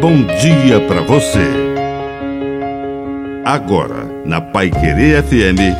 bom 0.00 0.24
dia 0.40 0.80
para 0.88 1.02
você. 1.02 1.46
Agora, 3.44 4.06
na 4.24 4.40
Pai 4.40 4.70
Querer 4.70 5.22
FM, 5.22 5.76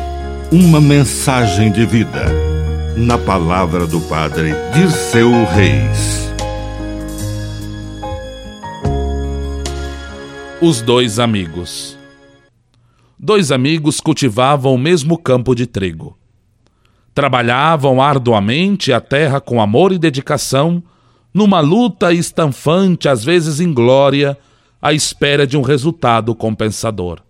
uma 0.51 0.79
mensagem 0.79 1.71
de 1.71 1.87
vida. 1.87 2.25
Na 2.95 3.17
palavra 3.17 3.87
do 3.87 3.99
Padre 4.01 4.53
Dirceu 4.75 5.31
Reis. 5.45 6.31
Os 10.61 10.83
dois 10.83 11.17
amigos. 11.17 11.97
Dois 13.17 13.51
amigos 13.51 13.99
cultivavam 13.99 14.75
o 14.75 14.77
mesmo 14.77 15.17
campo 15.17 15.55
de 15.55 15.65
trigo. 15.65 16.15
Trabalhavam 17.15 17.99
arduamente 17.99 18.93
a 18.93 19.01
terra 19.01 19.41
com 19.41 19.59
amor 19.59 19.91
e 19.91 19.97
dedicação 19.97 20.83
numa 21.33 21.59
luta 21.59 22.13
estanfante, 22.13 23.07
às 23.07 23.23
vezes 23.23 23.59
inglória, 23.59 24.37
à 24.81 24.93
espera 24.93 25.45
de 25.45 25.57
um 25.57 25.61
resultado 25.61 26.33
compensador. 26.35 27.21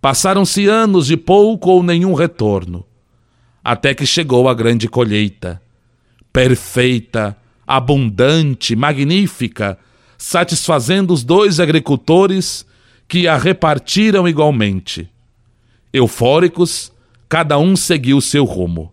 Passaram-se 0.00 0.68
anos 0.68 1.06
de 1.06 1.16
pouco 1.16 1.70
ou 1.70 1.82
nenhum 1.82 2.14
retorno, 2.14 2.84
até 3.64 3.94
que 3.94 4.06
chegou 4.06 4.48
a 4.48 4.54
grande 4.54 4.88
colheita. 4.88 5.60
Perfeita, 6.32 7.36
abundante, 7.66 8.76
magnífica, 8.76 9.78
satisfazendo 10.16 11.12
os 11.12 11.24
dois 11.24 11.58
agricultores 11.58 12.66
que 13.08 13.26
a 13.26 13.36
repartiram 13.36 14.28
igualmente. 14.28 15.08
Eufóricos, 15.92 16.92
cada 17.28 17.58
um 17.58 17.74
seguiu 17.74 18.20
seu 18.20 18.44
rumo. 18.44 18.92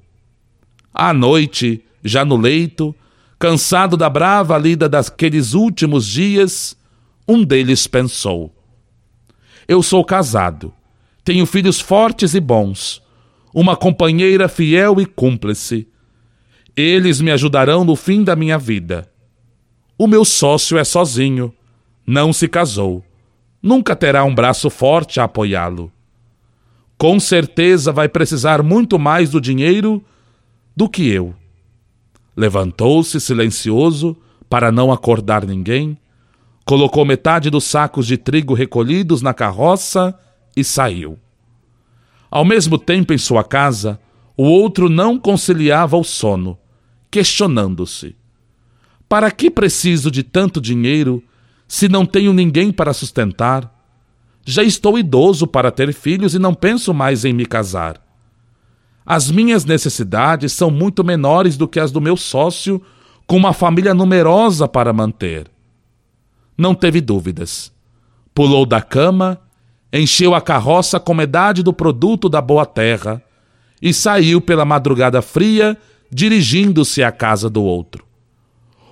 À 0.93 1.13
noite, 1.13 1.83
já 2.03 2.23
no 2.23 2.37
leito, 2.37 2.95
Cansado 3.43 3.97
da 3.97 4.09
brava 4.09 4.57
lida 4.57 4.87
daqueles 4.87 5.53
últimos 5.53 6.07
dias, 6.07 6.77
um 7.27 7.43
deles 7.43 7.85
pensou: 7.87 8.55
Eu 9.67 9.83
sou 9.83 10.01
casado, 10.05 10.73
tenho 11.25 11.45
filhos 11.45 11.81
fortes 11.81 12.35
e 12.35 12.39
bons, 12.39 13.03
uma 13.53 13.75
companheira 13.75 14.47
fiel 14.47 15.01
e 15.01 15.05
cúmplice. 15.05 15.89
Eles 16.73 17.19
me 17.19 17.31
ajudarão 17.31 17.83
no 17.83 17.97
fim 17.97 18.23
da 18.23 18.33
minha 18.33 18.57
vida. 18.57 19.11
O 19.97 20.07
meu 20.07 20.23
sócio 20.23 20.77
é 20.77 20.85
sozinho, 20.85 21.53
não 22.07 22.31
se 22.31 22.47
casou, 22.47 23.03
nunca 23.61 23.93
terá 23.93 24.23
um 24.23 24.33
braço 24.33 24.69
forte 24.69 25.19
a 25.19 25.25
apoiá-lo. 25.25 25.91
Com 26.97 27.19
certeza 27.19 27.91
vai 27.91 28.07
precisar 28.07 28.63
muito 28.63 28.97
mais 28.97 29.29
do 29.29 29.41
dinheiro 29.41 30.01
do 30.73 30.87
que 30.87 31.09
eu. 31.09 31.35
Levantou-se 32.35 33.19
silencioso 33.19 34.17
para 34.49 34.71
não 34.71 34.91
acordar 34.91 35.45
ninguém, 35.45 35.97
colocou 36.65 37.05
metade 37.05 37.49
dos 37.49 37.63
sacos 37.63 38.07
de 38.07 38.17
trigo 38.17 38.53
recolhidos 38.53 39.21
na 39.21 39.33
carroça 39.33 40.17
e 40.55 40.63
saiu. 40.63 41.17
Ao 42.29 42.43
mesmo 42.43 42.77
tempo, 42.77 43.13
em 43.13 43.17
sua 43.17 43.43
casa, 43.43 43.99
o 44.35 44.43
outro 44.43 44.89
não 44.89 45.19
conciliava 45.19 45.95
o 45.95 46.03
sono, 46.03 46.57
questionando-se: 47.11 48.15
Para 49.07 49.29
que 49.29 49.51
preciso 49.51 50.09
de 50.09 50.23
tanto 50.23 50.59
dinheiro 50.59 51.23
se 51.67 51.87
não 51.87 52.05
tenho 52.05 52.33
ninguém 52.33 52.71
para 52.71 52.93
sustentar? 52.93 53.71
Já 54.45 54.63
estou 54.63 54.97
idoso 54.97 55.47
para 55.47 55.71
ter 55.71 55.93
filhos 55.93 56.33
e 56.35 56.39
não 56.39 56.53
penso 56.53 56.93
mais 56.93 57.23
em 57.23 57.31
me 57.31 57.45
casar. 57.45 58.02
As 59.05 59.29
minhas 59.29 59.65
necessidades 59.65 60.53
são 60.53 60.71
muito 60.71 61.03
menores 61.03 61.57
do 61.57 61.67
que 61.67 61.79
as 61.79 61.91
do 61.91 61.99
meu 61.99 62.15
sócio, 62.15 62.81
com 63.27 63.35
uma 63.35 63.53
família 63.53 63.93
numerosa 63.93 64.67
para 64.67 64.93
manter. 64.93 65.47
Não 66.57 66.73
teve 66.73 67.01
dúvidas. 67.01 67.71
Pulou 68.33 68.65
da 68.65 68.81
cama, 68.81 69.39
encheu 69.91 70.33
a 70.33 70.41
carroça 70.41 70.99
com 70.99 71.13
metade 71.13 71.61
do 71.61 71.73
produto 71.73 72.29
da 72.29 72.41
boa 72.41 72.65
terra 72.65 73.21
e 73.81 73.93
saiu 73.93 74.39
pela 74.39 74.63
madrugada 74.63 75.21
fria, 75.21 75.77
dirigindo-se 76.09 77.03
à 77.03 77.11
casa 77.11 77.49
do 77.49 77.63
outro. 77.63 78.05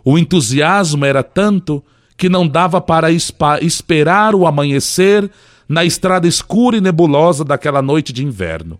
O 0.03 0.17
entusiasmo 0.17 1.05
era 1.05 1.23
tanto 1.23 1.83
que 2.17 2.27
não 2.27 2.47
dava 2.47 2.81
para 2.81 3.09
esperar 3.11 4.35
o 4.35 4.45
amanhecer 4.45 5.29
na 5.69 5.85
estrada 5.85 6.27
escura 6.27 6.77
e 6.77 6.81
nebulosa 6.81 7.45
daquela 7.45 7.81
noite 7.81 8.11
de 8.11 8.25
inverno 8.25 8.79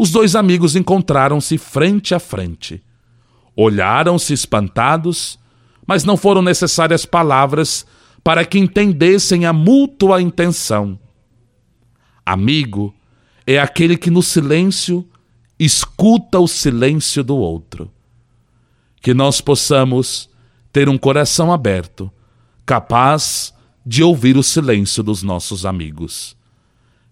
os 0.00 0.10
dois 0.10 0.34
amigos 0.34 0.76
encontraram-se 0.76 1.58
frente 1.58 2.14
a 2.14 2.18
frente. 2.18 2.82
Olharam-se 3.54 4.32
espantados, 4.32 5.38
mas 5.86 6.04
não 6.04 6.16
foram 6.16 6.40
necessárias 6.40 7.04
palavras 7.04 7.84
para 8.24 8.46
que 8.46 8.58
entendessem 8.58 9.44
a 9.44 9.52
mútua 9.52 10.22
intenção. 10.22 10.98
Amigo 12.24 12.94
é 13.46 13.58
aquele 13.58 13.94
que 13.94 14.10
no 14.10 14.22
silêncio 14.22 15.06
escuta 15.58 16.38
o 16.38 16.48
silêncio 16.48 17.22
do 17.22 17.36
outro. 17.36 17.92
Que 19.02 19.12
nós 19.12 19.42
possamos 19.42 20.30
ter 20.72 20.88
um 20.88 20.96
coração 20.96 21.52
aberto, 21.52 22.10
capaz 22.64 23.52
de 23.84 24.02
ouvir 24.02 24.38
o 24.38 24.42
silêncio 24.42 25.02
dos 25.02 25.22
nossos 25.22 25.66
amigos. 25.66 26.34